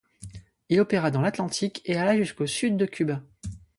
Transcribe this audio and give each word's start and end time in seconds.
Il 0.69 0.79
opéra 0.81 1.11
dans 1.11 1.21
l'Atlantique 1.21 1.83
et 1.85 1.95
alla 1.95 2.17
jusqu'au 2.17 2.47
sud 2.47 2.75
de 2.75 2.87
Cuba. 2.87 3.21